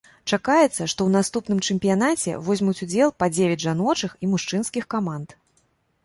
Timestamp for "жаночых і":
3.65-4.31